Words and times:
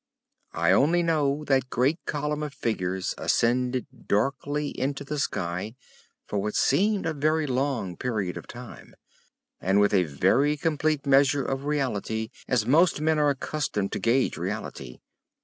I 0.55 0.71
only 0.71 1.03
know 1.03 1.43
that 1.45 1.69
great 1.69 1.99
column 2.07 2.41
of 2.41 2.55
figures 2.55 3.13
ascended 3.19 3.85
darkly 4.07 4.69
into 4.69 5.03
the 5.03 5.19
sky 5.19 5.75
for 6.25 6.39
what 6.39 6.55
seemed 6.55 7.05
a 7.05 7.13
very 7.13 7.45
long 7.45 7.95
period 7.97 8.35
of 8.35 8.47
time, 8.47 8.95
and 9.59 9.79
with 9.79 9.93
a 9.93 10.05
very 10.05 10.57
complete 10.57 11.05
measure 11.05 11.45
of 11.45 11.65
reality 11.65 12.29
as 12.47 12.65
most 12.65 12.99
men 12.99 13.19
are 13.19 13.29
accustomed 13.29 13.91
to 13.91 13.99
gauge 13.99 14.37
reality. 14.37 15.01